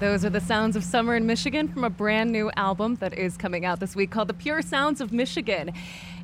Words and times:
Those 0.00 0.24
are 0.24 0.30
the 0.30 0.40
sounds 0.40 0.76
of 0.76 0.84
summer 0.84 1.16
in 1.16 1.26
Michigan 1.26 1.66
from 1.66 1.82
a 1.82 1.90
brand 1.90 2.30
new 2.30 2.52
album 2.54 2.94
that 2.96 3.12
is 3.14 3.36
coming 3.36 3.64
out 3.64 3.80
this 3.80 3.96
week 3.96 4.12
called 4.12 4.28
The 4.28 4.34
Pure 4.34 4.62
Sounds 4.62 5.00
of 5.00 5.12
Michigan. 5.12 5.72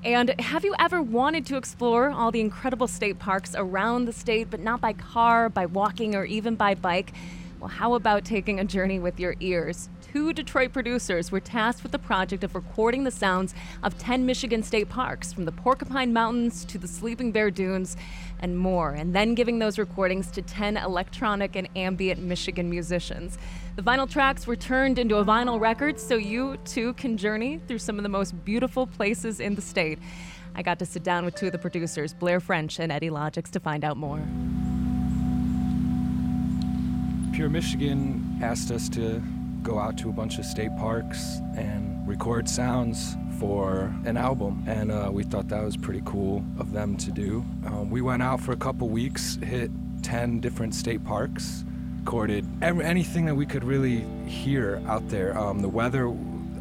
And 0.04 0.38
have 0.40 0.64
you 0.64 0.76
ever 0.78 1.02
wanted 1.02 1.44
to 1.46 1.56
explore 1.56 2.12
all 2.12 2.30
the 2.30 2.40
incredible 2.40 2.86
state 2.86 3.18
parks 3.18 3.52
around 3.56 4.04
the 4.04 4.12
state, 4.12 4.48
but 4.48 4.60
not 4.60 4.80
by 4.80 4.92
car, 4.92 5.48
by 5.48 5.66
walking, 5.66 6.14
or 6.14 6.24
even 6.24 6.54
by 6.54 6.76
bike? 6.76 7.14
Well, 7.58 7.68
how 7.68 7.94
about 7.94 8.24
taking 8.24 8.60
a 8.60 8.64
journey 8.64 9.00
with 9.00 9.18
your 9.18 9.34
ears? 9.40 9.88
Two 10.02 10.32
Detroit 10.32 10.72
producers 10.72 11.32
were 11.32 11.40
tasked 11.40 11.82
with 11.82 11.90
the 11.90 11.98
project 11.98 12.44
of 12.44 12.54
recording 12.54 13.02
the 13.02 13.10
sounds 13.10 13.56
of 13.82 13.98
10 13.98 14.24
Michigan 14.24 14.62
state 14.62 14.88
parks, 14.88 15.32
from 15.32 15.46
the 15.46 15.52
Porcupine 15.52 16.12
Mountains 16.12 16.64
to 16.66 16.78
the 16.78 16.86
Sleeping 16.86 17.32
Bear 17.32 17.50
Dunes 17.50 17.96
and 18.44 18.58
more, 18.58 18.90
and 18.90 19.14
then 19.14 19.34
giving 19.34 19.58
those 19.58 19.78
recordings 19.78 20.30
to 20.30 20.42
10 20.42 20.76
electronic 20.76 21.56
and 21.56 21.66
ambient 21.74 22.20
Michigan 22.20 22.68
musicians. 22.68 23.38
The 23.76 23.82
vinyl 23.82 24.08
tracks 24.08 24.46
were 24.46 24.54
turned 24.54 24.98
into 24.98 25.16
a 25.16 25.24
vinyl 25.24 25.58
record 25.58 25.98
so 25.98 26.16
you 26.16 26.58
too 26.66 26.92
can 26.92 27.16
journey 27.16 27.58
through 27.66 27.78
some 27.78 27.96
of 27.96 28.02
the 28.02 28.10
most 28.10 28.44
beautiful 28.44 28.86
places 28.86 29.40
in 29.40 29.54
the 29.54 29.62
state. 29.62 29.98
I 30.54 30.60
got 30.60 30.78
to 30.80 30.84
sit 30.84 31.02
down 31.02 31.24
with 31.24 31.36
two 31.36 31.46
of 31.46 31.52
the 31.52 31.58
producers, 31.58 32.12
Blair 32.12 32.38
French 32.38 32.78
and 32.78 32.92
Eddie 32.92 33.08
Logix, 33.08 33.50
to 33.52 33.60
find 33.60 33.82
out 33.82 33.96
more. 33.96 34.22
Pure 37.32 37.48
Michigan 37.48 38.38
asked 38.42 38.70
us 38.70 38.90
to 38.90 39.22
go 39.64 39.78
out 39.78 39.96
to 39.98 40.10
a 40.10 40.12
bunch 40.12 40.38
of 40.38 40.44
state 40.44 40.74
parks 40.76 41.40
and 41.56 42.06
record 42.06 42.48
sounds 42.48 43.16
for 43.40 43.92
an 44.04 44.16
album, 44.16 44.62
and 44.68 44.92
uh, 44.92 45.08
we 45.10 45.24
thought 45.24 45.48
that 45.48 45.64
was 45.64 45.76
pretty 45.76 46.02
cool 46.04 46.44
of 46.58 46.72
them 46.72 46.96
to 46.98 47.10
do. 47.10 47.44
Um, 47.66 47.90
we 47.90 48.02
went 48.02 48.22
out 48.22 48.40
for 48.40 48.52
a 48.52 48.56
couple 48.56 48.88
weeks, 48.88 49.38
hit 49.42 49.70
10 50.02 50.38
different 50.40 50.74
state 50.74 51.02
parks, 51.02 51.64
recorded 51.98 52.46
anything 52.62 53.24
that 53.24 53.34
we 53.34 53.46
could 53.46 53.64
really 53.64 54.04
hear 54.26 54.80
out 54.86 55.08
there. 55.08 55.36
Um, 55.36 55.60
the 55.60 55.68
weather, 55.68 56.14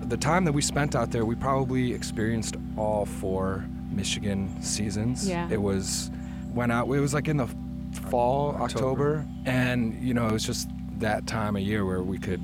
the 0.03 0.17
time 0.17 0.45
that 0.45 0.53
we 0.53 0.61
spent 0.61 0.95
out 0.95 1.11
there, 1.11 1.25
we 1.25 1.35
probably 1.35 1.93
experienced 1.93 2.55
all 2.77 3.05
four 3.05 3.65
Michigan 3.91 4.49
seasons. 4.61 5.27
Yeah. 5.27 5.47
It 5.51 5.61
was, 5.61 6.09
went 6.53 6.71
out, 6.71 6.87
it 6.87 6.99
was 6.99 7.13
like 7.13 7.27
in 7.27 7.37
the 7.37 7.47
fall, 8.09 8.55
October, 8.55 8.63
October. 8.63 9.27
and 9.45 10.01
you 10.01 10.13
know, 10.13 10.25
it 10.27 10.31
was 10.31 10.45
just 10.45 10.69
that 10.99 11.27
time 11.27 11.55
of 11.57 11.61
year 11.61 11.85
where 11.85 12.01
we 12.01 12.17
could 12.17 12.41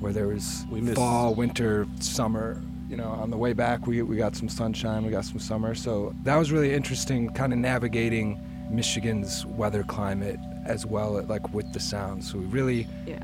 where 0.00 0.12
there 0.12 0.28
was 0.28 0.64
We 0.70 0.80
missed- 0.80 0.96
fall, 0.96 1.34
winter, 1.34 1.86
summer. 2.00 2.60
You 2.88 2.96
know, 2.96 3.08
on 3.08 3.30
the 3.30 3.36
way 3.36 3.52
back, 3.52 3.86
we, 3.88 4.02
we 4.02 4.16
got 4.16 4.36
some 4.36 4.48
sunshine, 4.48 5.04
we 5.04 5.10
got 5.10 5.24
some 5.24 5.40
summer. 5.40 5.74
So 5.74 6.14
that 6.22 6.36
was 6.36 6.52
really 6.52 6.72
interesting, 6.72 7.28
kind 7.30 7.52
of 7.52 7.58
navigating 7.58 8.40
Michigan's 8.70 9.44
weather 9.46 9.82
climate 9.82 10.38
as 10.64 10.86
well, 10.86 11.20
like 11.28 11.52
with 11.52 11.72
the 11.72 11.80
sounds. 11.80 12.30
So 12.30 12.38
we 12.38 12.44
really, 12.46 12.86
Yeah. 13.06 13.18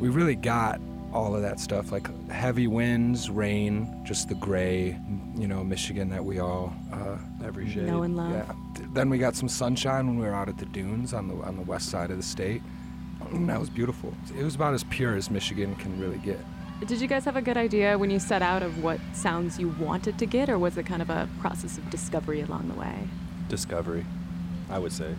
we 0.00 0.08
really 0.08 0.34
got 0.34 0.80
all 1.12 1.36
of 1.36 1.42
that 1.42 1.60
stuff, 1.60 1.92
like 1.92 2.08
heavy 2.28 2.66
winds, 2.66 3.30
rain, 3.30 4.00
just 4.04 4.28
the 4.28 4.34
gray, 4.34 4.98
you 5.36 5.46
know, 5.46 5.62
Michigan 5.62 6.08
that 6.10 6.24
we 6.24 6.40
all 6.40 6.72
uh, 6.92 7.16
Every 7.44 7.70
shade. 7.70 7.84
Know 7.86 8.02
and 8.02 8.16
love. 8.16 8.32
yeah. 8.32 8.52
Th- 8.74 8.88
Then 8.94 9.10
we 9.10 9.18
got 9.18 9.36
some 9.36 9.48
sunshine 9.48 10.08
when 10.08 10.18
we 10.18 10.26
were 10.26 10.34
out 10.34 10.48
at 10.48 10.58
the 10.58 10.66
dunes 10.66 11.14
on 11.14 11.28
the 11.28 11.34
on 11.44 11.54
the 11.56 11.62
west 11.62 11.88
side 11.88 12.10
of 12.10 12.16
the 12.16 12.22
state. 12.24 12.62
And 13.34 13.48
that 13.48 13.58
was 13.60 13.70
beautiful. 13.70 14.14
It 14.38 14.42
was 14.42 14.54
about 14.54 14.74
as 14.74 14.84
pure 14.84 15.16
as 15.16 15.30
Michigan 15.30 15.74
can 15.76 15.98
really 16.00 16.18
get. 16.18 16.38
Did 16.86 17.00
you 17.00 17.06
guys 17.08 17.24
have 17.24 17.36
a 17.36 17.42
good 17.42 17.56
idea 17.56 17.96
when 17.96 18.10
you 18.10 18.18
set 18.18 18.42
out 18.42 18.62
of 18.62 18.82
what 18.82 19.00
sounds 19.12 19.58
you 19.58 19.68
wanted 19.70 20.18
to 20.18 20.26
get, 20.26 20.48
or 20.50 20.58
was 20.58 20.76
it 20.76 20.84
kind 20.84 21.00
of 21.02 21.08
a 21.10 21.28
process 21.40 21.78
of 21.78 21.88
discovery 21.90 22.40
along 22.42 22.68
the 22.68 22.74
way? 22.74 23.08
Discovery, 23.48 24.04
I 24.70 24.78
would 24.78 24.92
say. 24.92 25.14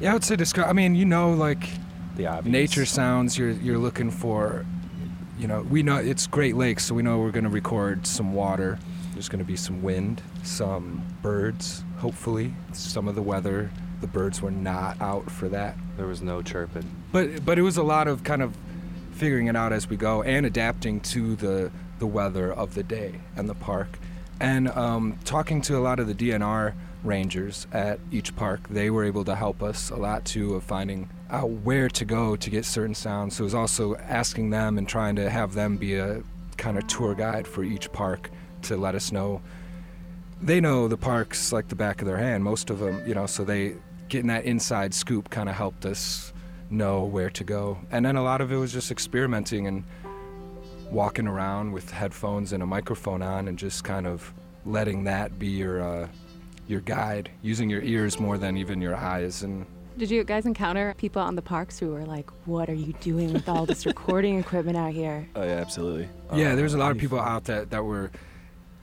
Yeah, 0.00 0.10
I 0.10 0.14
would 0.14 0.24
say 0.24 0.36
discover. 0.36 0.68
I 0.68 0.72
mean, 0.72 0.94
you 0.94 1.04
know, 1.04 1.32
like 1.32 1.68
The 2.16 2.26
obvious. 2.26 2.52
nature 2.52 2.84
sounds. 2.84 3.38
You're 3.38 3.50
you're 3.50 3.78
looking 3.78 4.10
for. 4.10 4.66
You 5.38 5.46
know, 5.46 5.62
we 5.62 5.82
know 5.84 5.96
it's 5.96 6.26
Great 6.26 6.56
Lakes, 6.56 6.84
so 6.86 6.94
we 6.94 7.02
know 7.02 7.18
we're 7.20 7.30
going 7.30 7.44
to 7.44 7.50
record 7.50 8.06
some 8.06 8.34
water. 8.34 8.78
There's 9.14 9.28
going 9.28 9.38
to 9.38 9.44
be 9.44 9.56
some 9.56 9.82
wind, 9.82 10.20
some 10.42 11.02
birds. 11.22 11.84
Hopefully, 11.98 12.54
some 12.72 13.06
of 13.08 13.14
the 13.14 13.22
weather. 13.22 13.70
The 14.00 14.06
birds 14.06 14.40
were 14.40 14.50
not 14.50 15.00
out 15.00 15.30
for 15.30 15.48
that. 15.48 15.76
There 15.96 16.06
was 16.06 16.22
no 16.22 16.42
chirping. 16.42 16.88
But 17.12 17.44
but 17.44 17.58
it 17.58 17.62
was 17.62 17.76
a 17.76 17.82
lot 17.82 18.08
of 18.08 18.24
kind 18.24 18.42
of 18.42 18.56
figuring 19.12 19.48
it 19.48 19.56
out 19.56 19.72
as 19.72 19.88
we 19.88 19.96
go 19.96 20.22
and 20.22 20.46
adapting 20.46 21.00
to 21.00 21.36
the 21.36 21.70
the 21.98 22.06
weather 22.06 22.52
of 22.52 22.74
the 22.74 22.82
day 22.82 23.20
and 23.36 23.48
the 23.48 23.54
park, 23.54 23.98
and 24.40 24.68
um, 24.68 25.18
talking 25.24 25.60
to 25.62 25.76
a 25.76 25.80
lot 25.80 25.98
of 25.98 26.06
the 26.06 26.14
DNR 26.14 26.74
rangers 27.02 27.66
at 27.72 27.98
each 28.10 28.34
park. 28.36 28.68
They 28.68 28.90
were 28.90 29.04
able 29.04 29.24
to 29.24 29.34
help 29.34 29.62
us 29.62 29.90
a 29.90 29.96
lot 29.96 30.24
too 30.24 30.54
of 30.54 30.64
finding 30.64 31.08
out 31.30 31.50
where 31.50 31.88
to 31.88 32.04
go 32.04 32.36
to 32.36 32.50
get 32.50 32.64
certain 32.64 32.94
sounds. 32.94 33.36
So 33.36 33.42
it 33.42 33.46
was 33.46 33.54
also 33.54 33.96
asking 33.96 34.50
them 34.50 34.78
and 34.78 34.88
trying 34.88 35.16
to 35.16 35.28
have 35.28 35.54
them 35.54 35.76
be 35.76 35.94
a 35.94 36.22
kind 36.56 36.78
of 36.78 36.86
tour 36.86 37.14
guide 37.14 37.46
for 37.46 37.62
each 37.62 37.92
park 37.92 38.30
to 38.62 38.76
let 38.76 38.94
us 38.94 39.12
know 39.12 39.40
they 40.40 40.60
know 40.60 40.88
the 40.88 40.96
parks 40.96 41.52
like 41.52 41.68
the 41.68 41.74
back 41.74 42.00
of 42.00 42.06
their 42.06 42.16
hand, 42.16 42.44
most 42.44 42.70
of 42.70 42.78
them, 42.78 43.02
you 43.06 43.14
know, 43.14 43.26
so 43.26 43.44
they 43.44 43.74
getting 44.08 44.28
that 44.28 44.44
inside 44.44 44.94
scoop 44.94 45.30
kind 45.30 45.48
of 45.48 45.54
helped 45.54 45.84
us 45.86 46.32
know 46.70 47.04
where 47.04 47.30
to 47.30 47.44
go. 47.44 47.78
And 47.90 48.04
then 48.04 48.16
a 48.16 48.22
lot 48.22 48.40
of 48.40 48.52
it 48.52 48.56
was 48.56 48.72
just 48.72 48.90
experimenting 48.90 49.66
and 49.66 49.84
walking 50.90 51.26
around 51.26 51.72
with 51.72 51.90
headphones 51.90 52.52
and 52.52 52.62
a 52.62 52.66
microphone 52.66 53.22
on 53.22 53.48
and 53.48 53.58
just 53.58 53.84
kind 53.84 54.06
of 54.06 54.32
letting 54.64 55.04
that 55.04 55.38
be 55.38 55.46
your 55.48 55.80
uh, 55.82 56.08
your 56.66 56.80
guide, 56.80 57.30
using 57.42 57.70
your 57.70 57.80
ears 57.82 58.18
more 58.20 58.36
than 58.36 58.56
even 58.56 58.80
your 58.80 58.94
eyes 58.94 59.42
and 59.42 59.64
Did 59.96 60.10
you 60.10 60.22
guys 60.24 60.44
encounter 60.46 60.94
people 60.98 61.22
on 61.22 61.34
the 61.34 61.42
parks 61.42 61.78
who 61.78 61.88
were 61.90 62.04
like, 62.04 62.28
"What 62.46 62.68
are 62.68 62.74
you 62.74 62.92
doing 63.00 63.32
with 63.32 63.48
all 63.48 63.64
this 63.66 63.86
recording 63.86 64.38
equipment 64.38 64.76
out 64.76 64.92
here?" 64.92 65.26
Oh 65.34 65.42
yeah, 65.42 65.52
absolutely. 65.56 66.08
Yeah, 66.34 66.52
Uh, 66.52 66.56
there's 66.56 66.74
a 66.74 66.78
lot 66.78 66.90
of 66.92 66.98
people 66.98 67.18
out 67.20 67.44
that 67.44 67.70
that 67.70 67.84
were, 67.84 68.10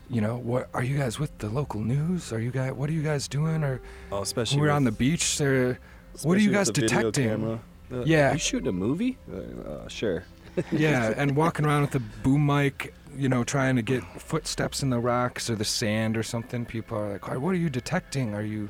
you 0.10 0.22
know, 0.22 0.38
what 0.38 0.70
are 0.74 0.84
you 0.84 0.98
guys 0.98 1.20
with 1.20 1.38
the 1.40 1.50
local 1.50 1.82
news? 1.82 2.32
Are 2.32 2.40
you 2.40 2.52
guys 2.52 2.74
what 2.74 2.90
are 2.90 2.94
you 2.94 3.02
guys 3.04 3.28
doing? 3.28 3.64
Or 3.64 3.82
Oh, 4.12 4.22
especially 4.22 4.58
when 4.58 4.64
we 4.64 4.68
were 4.70 4.74
on 4.76 4.84
the 4.84 4.92
beach, 4.92 5.38
there, 5.38 5.80
what 6.24 6.38
are 6.38 6.42
you 6.42 6.52
guys 6.52 6.70
detecting? 6.70 7.24
camera. 7.30 7.60
Uh, 7.92 8.04
Yeah. 8.06 8.34
You 8.34 8.40
shooting 8.40 8.68
a 8.68 8.72
movie? 8.72 9.18
Uh, 9.32 9.70
uh, 9.70 9.88
sure. 9.88 10.24
yeah, 10.72 11.14
and 11.18 11.36
walking 11.36 11.66
around 11.66 11.82
with 11.82 11.96
a 11.96 12.00
boom 12.24 12.46
mic, 12.46 12.94
you 13.18 13.28
know, 13.28 13.44
trying 13.44 13.76
to 13.76 13.82
get 13.82 14.04
footsteps 14.22 14.82
in 14.84 14.90
the 14.90 15.00
rocks 15.00 15.50
or 15.50 15.56
the 15.56 15.66
sand 15.66 16.16
or 16.16 16.24
something. 16.24 16.66
People 16.66 16.98
are 16.98 17.12
like, 17.14 17.28
"What 17.28 17.50
are 17.54 17.58
you 17.58 17.70
detecting? 17.70 18.34
Are 18.34 18.42
you 18.42 18.70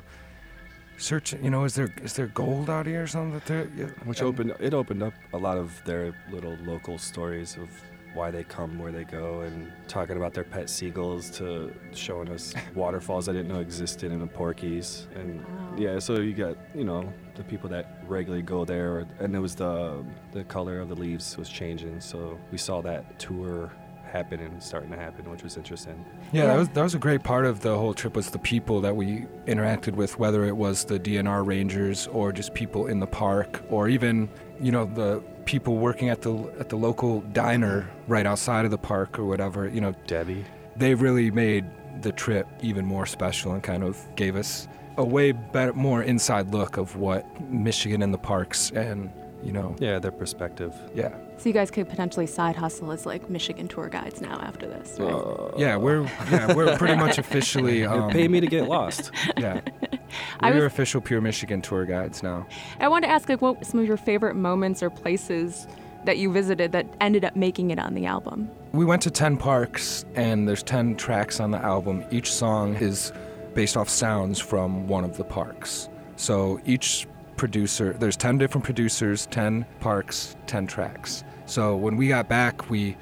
searching? 0.98 1.44
You 1.44 1.50
know, 1.50 1.62
is 1.64 1.74
there 1.76 1.94
is 2.02 2.14
there 2.14 2.26
gold 2.26 2.68
out 2.70 2.86
here 2.86 3.04
or 3.04 3.06
something?" 3.06 3.34
That 3.34 3.46
they're, 3.46 3.70
yeah, 3.76 3.86
Which 4.04 4.18
and- 4.20 4.28
opened 4.28 4.54
it 4.58 4.74
opened 4.74 5.02
up 5.04 5.14
a 5.32 5.38
lot 5.38 5.58
of 5.58 5.80
their 5.84 6.12
little 6.32 6.56
local 6.64 6.98
stories 6.98 7.56
of 7.56 7.68
why 8.16 8.30
they 8.32 8.42
come, 8.42 8.78
where 8.78 8.90
they 8.90 9.04
go, 9.04 9.42
and 9.42 9.70
talking 9.86 10.16
about 10.16 10.34
their 10.34 10.44
pet 10.44 10.68
seagulls 10.68 11.30
to 11.38 11.72
showing 11.92 12.28
us 12.30 12.54
waterfalls 12.74 13.28
I 13.28 13.32
didn't 13.32 13.48
know 13.48 13.60
existed 13.60 14.10
in 14.10 14.18
the 14.20 14.26
Porkies, 14.26 15.06
and 15.14 15.40
Wow. 15.44 15.74
yeah, 15.76 15.98
so 15.98 16.20
you 16.20 16.32
got 16.32 16.56
you 16.74 16.84
know 16.84 17.12
the 17.36 17.44
people 17.44 17.68
that 17.70 18.02
regularly 18.08 18.42
go 18.42 18.64
there, 18.64 19.06
and 19.20 19.36
it 19.36 19.38
was 19.38 19.54
the 19.54 20.02
the 20.32 20.42
color 20.44 20.80
of 20.80 20.88
the 20.88 20.96
leaves 20.96 21.36
was 21.36 21.48
changing, 21.48 22.00
so 22.00 22.38
we 22.50 22.58
saw 22.58 22.80
that 22.82 23.18
tour 23.18 23.70
happen 24.16 24.40
and 24.40 24.62
starting 24.62 24.90
to 24.90 24.96
happen, 24.96 25.30
which 25.30 25.42
was 25.42 25.56
interesting. 25.56 26.04
Yeah, 26.32 26.46
that 26.46 26.58
was 26.58 26.68
that 26.70 26.82
was 26.82 26.94
a 26.94 26.98
great 26.98 27.22
part 27.22 27.44
of 27.46 27.60
the 27.60 27.76
whole 27.76 27.94
trip 27.94 28.16
was 28.16 28.30
the 28.30 28.38
people 28.38 28.80
that 28.80 28.96
we 28.96 29.26
interacted 29.46 29.94
with, 29.94 30.18
whether 30.18 30.44
it 30.44 30.56
was 30.56 30.84
the 30.84 30.98
DNR 30.98 31.46
rangers 31.46 32.06
or 32.08 32.32
just 32.32 32.54
people 32.54 32.86
in 32.86 33.00
the 33.00 33.06
park, 33.06 33.62
or 33.70 33.88
even 33.88 34.28
you 34.60 34.72
know 34.72 34.84
the 34.84 35.22
people 35.44 35.76
working 35.76 36.08
at 36.08 36.22
the 36.22 36.34
at 36.58 36.68
the 36.68 36.76
local 36.76 37.20
diner 37.32 37.88
right 38.08 38.26
outside 38.26 38.64
of 38.64 38.70
the 38.70 38.78
park 38.78 39.18
or 39.18 39.24
whatever. 39.24 39.68
You 39.68 39.80
know, 39.80 39.94
Debbie, 40.06 40.44
they 40.76 40.94
really 40.94 41.30
made 41.30 41.64
the 42.02 42.12
trip 42.12 42.46
even 42.60 42.84
more 42.84 43.06
special 43.06 43.52
and 43.52 43.62
kind 43.62 43.82
of 43.82 43.96
gave 44.16 44.36
us 44.36 44.68
a 44.98 45.04
way 45.04 45.32
better, 45.32 45.72
more 45.72 46.02
inside 46.02 46.52
look 46.52 46.76
of 46.76 46.96
what 46.96 47.24
Michigan 47.50 48.02
and 48.02 48.12
the 48.12 48.18
parks 48.18 48.70
and 48.70 49.10
you 49.46 49.52
know, 49.52 49.74
yeah, 49.78 49.98
their 49.98 50.10
perspective. 50.10 50.74
yeah, 50.94 51.14
So 51.38 51.48
you 51.48 51.52
guys 51.52 51.70
could 51.70 51.88
potentially 51.88 52.26
side 52.26 52.56
hustle 52.56 52.90
as 52.92 53.06
like 53.06 53.30
Michigan 53.30 53.68
tour 53.68 53.88
guides 53.88 54.20
now 54.20 54.38
after 54.40 54.66
this. 54.66 54.96
Right? 54.98 55.12
Uh, 55.12 55.52
yeah, 55.56 55.76
we're 55.76 56.02
yeah 56.30 56.52
we're 56.54 56.76
pretty 56.76 56.96
much 56.96 57.18
officially 57.24 57.84
um, 57.84 58.10
pay 58.10 58.26
me 58.28 58.40
to 58.40 58.46
get 58.46 58.68
lost. 58.68 59.10
yeah. 59.38 59.60
I 60.40 60.50
We're 60.50 60.64
was- 60.64 60.72
official 60.72 61.00
Pure 61.00 61.20
Michigan 61.20 61.62
tour 61.62 61.84
guides 61.86 62.22
now. 62.22 62.46
I 62.80 62.88
wanted 62.88 63.06
to 63.06 63.12
ask 63.12 63.28
like 63.28 63.40
what 63.42 63.64
some 63.64 63.80
of 63.80 63.86
your 63.86 63.96
favorite 63.96 64.34
moments 64.36 64.82
or 64.82 64.90
places 64.90 65.66
that 66.04 66.18
you 66.18 66.30
visited 66.32 66.72
that 66.72 66.86
ended 67.00 67.24
up 67.24 67.34
making 67.36 67.70
it 67.70 67.78
on 67.78 67.94
the 67.94 68.06
album. 68.06 68.48
We 68.72 68.84
went 68.84 69.02
to 69.02 69.10
10 69.10 69.36
parks, 69.38 70.04
and 70.14 70.46
there's 70.48 70.62
10 70.62 70.94
tracks 70.96 71.40
on 71.40 71.50
the 71.50 71.58
album. 71.58 72.04
Each 72.12 72.32
song 72.32 72.74
is 72.76 73.12
based 73.54 73.76
off 73.76 73.88
sounds 73.88 74.38
from 74.38 74.86
one 74.86 75.02
of 75.02 75.16
the 75.16 75.24
parks. 75.24 75.88
So 76.16 76.60
each 76.64 77.06
producer, 77.36 77.92
there's 77.92 78.16
10 78.16 78.38
different 78.38 78.64
producers, 78.64 79.26
10 79.26 79.66
parks, 79.80 80.36
10 80.46 80.66
tracks. 80.66 81.24
So 81.46 81.76
when 81.76 81.96
we 81.96 82.08
got 82.08 82.28
back, 82.28 82.70
we 82.70 82.96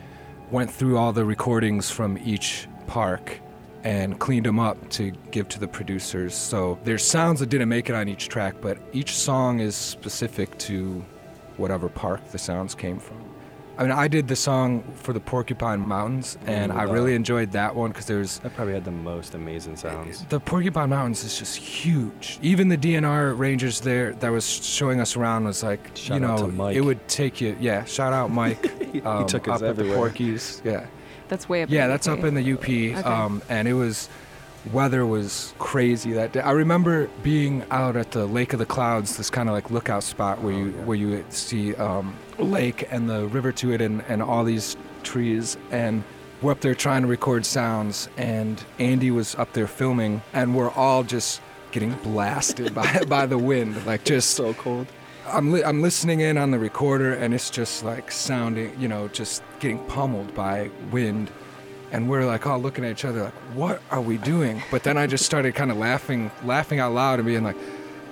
went 0.50 0.70
through 0.70 0.98
all 0.98 1.12
the 1.12 1.24
recordings 1.24 1.90
from 1.90 2.18
each 2.18 2.68
park 2.86 3.40
and 3.82 4.18
cleaned 4.18 4.46
them 4.46 4.58
up 4.58 4.88
to 4.90 5.10
give 5.30 5.48
to 5.50 5.60
the 5.60 5.68
producers. 5.68 6.34
So 6.34 6.78
there's 6.84 7.04
sounds 7.04 7.40
that 7.40 7.50
didn't 7.50 7.68
make 7.68 7.88
it 7.88 7.94
on 7.94 8.08
each 8.08 8.28
track, 8.28 8.54
but 8.60 8.78
each 8.92 9.14
song 9.14 9.60
is 9.60 9.76
specific 9.76 10.56
to 10.58 11.04
whatever 11.56 11.88
park 11.88 12.26
the 12.30 12.38
sounds 12.38 12.74
came 12.74 12.98
from. 12.98 13.33
I 13.76 13.82
mean, 13.82 13.92
I 13.92 14.06
did 14.08 14.28
the 14.28 14.36
song 14.36 14.82
for 14.94 15.12
the 15.12 15.20
Porcupine 15.20 15.80
Mountains, 15.86 16.38
and 16.46 16.70
I 16.72 16.84
really 16.84 17.14
enjoyed 17.14 17.52
that 17.52 17.74
one 17.74 17.90
because 17.90 18.06
there's 18.06 18.38
That 18.40 18.54
probably 18.54 18.74
had 18.74 18.84
the 18.84 18.90
most 18.92 19.34
amazing 19.34 19.76
sounds. 19.76 20.24
the 20.26 20.38
Porcupine 20.40 20.90
Mountains 20.90 21.24
is 21.24 21.38
just 21.38 21.56
huge. 21.56 22.38
Even 22.42 22.68
the 22.68 22.76
DNR 22.76 23.36
rangers 23.36 23.80
there 23.80 24.12
that 24.14 24.30
was 24.30 24.46
showing 24.48 25.00
us 25.00 25.16
around 25.16 25.44
was 25.44 25.62
like, 25.62 25.90
Shout 25.96 26.20
you 26.20 26.26
out 26.26 26.40
know, 26.40 26.46
to 26.46 26.52
Mike. 26.52 26.76
it 26.76 26.82
would 26.82 27.06
take 27.08 27.40
you. 27.40 27.56
Yeah, 27.60 27.84
shout 27.84 28.12
out 28.12 28.30
Mike. 28.30 28.64
um, 29.04 29.26
took 29.26 29.48
us 29.48 29.60
up 29.62 29.70
at 29.70 29.76
the 29.76 29.82
everywhere. 29.84 30.10
Porkies. 30.10 30.64
Yeah, 30.64 30.86
That's 31.28 31.48
way 31.48 31.62
up. 31.62 31.70
yeah, 31.70 31.84
in 31.84 31.90
that's 31.90 32.06
UP. 32.06 32.18
up 32.20 32.24
in 32.24 32.34
the 32.34 32.52
UP. 32.52 33.04
Um, 33.06 33.42
and 33.48 33.66
it 33.66 33.74
was 33.74 34.08
weather 34.72 35.04
was 35.04 35.52
crazy 35.58 36.12
that 36.12 36.32
day. 36.32 36.40
I 36.40 36.52
remember 36.52 37.08
being 37.22 37.64
out 37.70 37.96
at 37.96 38.12
the 38.12 38.24
Lake 38.24 38.52
of 38.54 38.58
the 38.58 38.64
Clouds, 38.66 39.16
this 39.18 39.28
kind 39.30 39.48
of 39.48 39.52
like 39.54 39.70
lookout 39.70 40.02
spot 40.04 40.40
where 40.40 40.54
you 40.54 40.70
where 40.86 40.96
you 40.96 41.22
see 41.28 41.74
um, 41.74 42.14
a 42.23 42.23
lake 42.38 42.86
and 42.90 43.08
the 43.08 43.26
river 43.26 43.52
to 43.52 43.72
it 43.72 43.80
and, 43.80 44.02
and 44.08 44.22
all 44.22 44.44
these 44.44 44.76
trees 45.02 45.56
and 45.70 46.02
we're 46.42 46.52
up 46.52 46.60
there 46.60 46.74
trying 46.74 47.02
to 47.02 47.08
record 47.08 47.46
sounds 47.46 48.08
and 48.16 48.62
Andy 48.78 49.10
was 49.10 49.34
up 49.36 49.52
there 49.52 49.66
filming 49.66 50.22
and 50.32 50.54
we're 50.54 50.70
all 50.70 51.02
just 51.02 51.40
getting 51.72 51.92
blasted 52.02 52.74
by 52.74 53.02
by 53.08 53.26
the 53.26 53.38
wind 53.38 53.84
like 53.86 54.04
just 54.04 54.30
so 54.30 54.54
cold. 54.54 54.86
I'm 55.26 55.52
li- 55.52 55.64
I'm 55.64 55.80
listening 55.80 56.20
in 56.20 56.36
on 56.36 56.50
the 56.50 56.58
recorder 56.58 57.14
and 57.14 57.32
it's 57.32 57.50
just 57.50 57.82
like 57.82 58.10
sounding, 58.10 58.78
you 58.78 58.88
know, 58.88 59.08
just 59.08 59.42
getting 59.58 59.78
pummeled 59.86 60.34
by 60.34 60.70
wind. 60.90 61.30
And 61.92 62.10
we're 62.10 62.26
like 62.26 62.46
all 62.46 62.58
looking 62.58 62.84
at 62.84 62.90
each 62.90 63.04
other 63.04 63.24
like, 63.24 63.34
what 63.54 63.80
are 63.90 64.00
we 64.00 64.18
doing? 64.18 64.62
But 64.70 64.82
then 64.82 64.98
I 64.98 65.06
just 65.06 65.24
started 65.24 65.54
kind 65.54 65.70
of 65.70 65.76
laughing, 65.76 66.30
laughing 66.44 66.78
out 66.78 66.92
loud 66.92 67.20
and 67.20 67.26
being 67.26 67.44
like, 67.44 67.56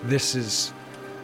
this 0.05 0.35
is 0.35 0.73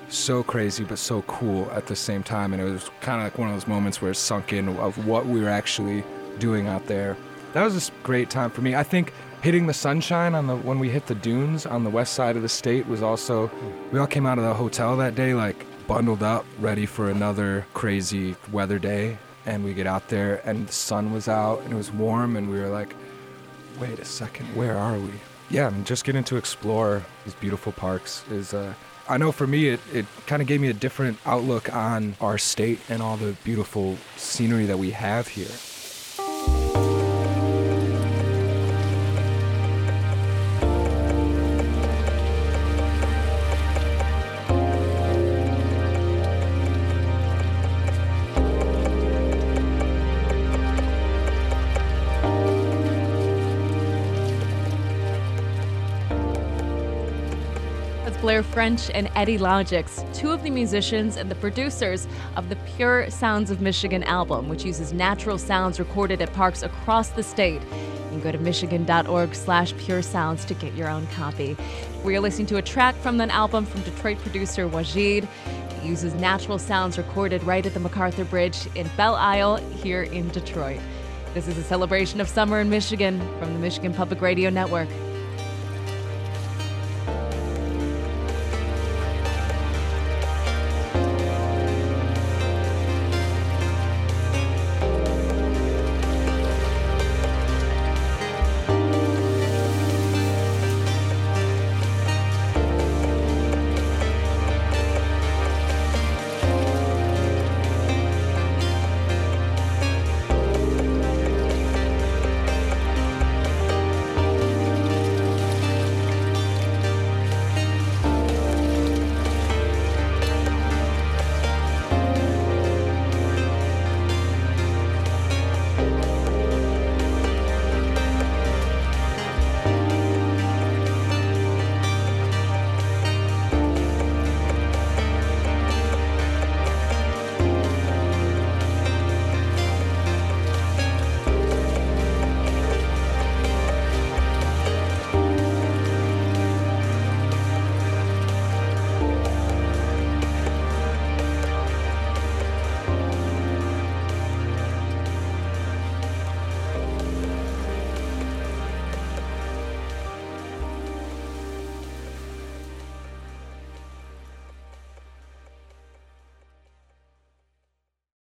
so 0.08 0.42
crazy 0.42 0.84
but 0.84 0.98
so 0.98 1.22
cool 1.22 1.70
at 1.72 1.86
the 1.86 1.96
same 1.96 2.22
time. 2.22 2.52
And 2.52 2.62
it 2.62 2.70
was 2.70 2.90
kind 3.00 3.20
of 3.20 3.26
like 3.26 3.38
one 3.38 3.48
of 3.48 3.54
those 3.54 3.66
moments 3.66 4.00
where 4.00 4.10
it 4.10 4.16
sunk 4.16 4.52
in 4.52 4.68
of 4.68 5.06
what 5.06 5.26
we 5.26 5.40
were 5.40 5.48
actually 5.48 6.04
doing 6.38 6.66
out 6.66 6.86
there. 6.86 7.16
That 7.52 7.64
was 7.64 7.88
a 7.88 7.92
great 8.02 8.30
time 8.30 8.50
for 8.50 8.60
me. 8.60 8.74
I 8.74 8.82
think 8.82 9.12
hitting 9.42 9.66
the 9.66 9.74
sunshine 9.74 10.34
on 10.34 10.46
the 10.46 10.56
when 10.56 10.78
we 10.78 10.88
hit 10.88 11.06
the 11.06 11.14
dunes 11.14 11.64
on 11.64 11.84
the 11.84 11.90
west 11.90 12.14
side 12.14 12.36
of 12.36 12.42
the 12.42 12.48
state 12.48 12.86
was 12.88 13.02
also 13.02 13.50
we 13.92 13.98
all 13.98 14.06
came 14.06 14.26
out 14.26 14.36
of 14.36 14.44
the 14.44 14.52
hotel 14.52 14.96
that 14.96 15.14
day 15.14 15.32
like 15.32 15.64
bundled 15.86 16.22
up 16.22 16.44
ready 16.58 16.84
for 16.84 17.08
another 17.08 17.64
crazy 17.72 18.34
weather 18.50 18.80
day 18.80 19.16
and 19.46 19.64
we 19.64 19.72
get 19.74 19.86
out 19.86 20.08
there 20.08 20.42
and 20.44 20.66
the 20.66 20.72
sun 20.72 21.12
was 21.12 21.28
out 21.28 21.60
and 21.62 21.72
it 21.72 21.76
was 21.76 21.92
warm 21.92 22.36
and 22.36 22.50
we 22.50 22.58
were 22.58 22.68
like 22.68 22.94
wait 23.78 23.98
a 24.00 24.04
second 24.04 24.44
where 24.56 24.76
are 24.76 24.98
we 24.98 25.10
yeah 25.50 25.68
and 25.68 25.86
just 25.86 26.04
getting 26.04 26.24
to 26.24 26.36
explore 26.36 27.02
these 27.24 27.34
beautiful 27.34 27.70
parks 27.70 28.24
is 28.30 28.52
uh 28.52 28.74
I 29.08 29.16
know 29.16 29.32
for 29.32 29.46
me 29.46 29.68
it, 29.68 29.80
it 29.92 30.04
kind 30.26 30.42
of 30.42 30.48
gave 30.48 30.60
me 30.60 30.68
a 30.68 30.74
different 30.74 31.18
outlook 31.24 31.74
on 31.74 32.14
our 32.20 32.36
state 32.36 32.78
and 32.90 33.00
all 33.00 33.16
the 33.16 33.32
beautiful 33.42 33.96
scenery 34.16 34.66
that 34.66 34.78
we 34.78 34.90
have 34.90 35.28
here. 35.28 35.48
Blair 58.28 58.42
French 58.42 58.90
and 58.90 59.10
Eddie 59.14 59.38
Logix, 59.38 60.04
two 60.14 60.32
of 60.32 60.42
the 60.42 60.50
musicians 60.50 61.16
and 61.16 61.30
the 61.30 61.34
producers 61.36 62.06
of 62.36 62.50
the 62.50 62.56
Pure 62.76 63.08
Sounds 63.08 63.50
of 63.50 63.62
Michigan 63.62 64.02
album, 64.02 64.50
which 64.50 64.66
uses 64.66 64.92
natural 64.92 65.38
sounds 65.38 65.80
recorded 65.80 66.20
at 66.20 66.30
parks 66.34 66.62
across 66.62 67.08
the 67.08 67.22
state. 67.22 67.62
You 67.62 68.10
can 68.10 68.20
go 68.20 68.30
to 68.30 68.36
michigan.org 68.36 69.34
slash 69.34 69.74
pure 69.78 70.02
sounds 70.02 70.44
to 70.44 70.52
get 70.52 70.74
your 70.74 70.90
own 70.90 71.06
copy. 71.06 71.56
We 72.04 72.14
are 72.16 72.20
listening 72.20 72.48
to 72.48 72.58
a 72.58 72.62
track 72.62 72.94
from 72.96 73.16
that 73.16 73.30
album 73.30 73.64
from 73.64 73.80
Detroit 73.80 74.18
producer 74.18 74.68
Waajeed. 74.68 75.26
It 75.46 75.82
uses 75.82 76.12
natural 76.12 76.58
sounds 76.58 76.98
recorded 76.98 77.42
right 77.44 77.64
at 77.64 77.72
the 77.72 77.80
MacArthur 77.80 78.24
Bridge 78.24 78.68
in 78.74 78.90
Belle 78.98 79.14
Isle 79.14 79.56
here 79.56 80.02
in 80.02 80.28
Detroit. 80.28 80.80
This 81.32 81.48
is 81.48 81.56
a 81.56 81.62
celebration 81.62 82.20
of 82.20 82.28
summer 82.28 82.60
in 82.60 82.68
Michigan 82.68 83.20
from 83.38 83.54
the 83.54 83.58
Michigan 83.58 83.94
Public 83.94 84.20
Radio 84.20 84.50
Network. 84.50 84.90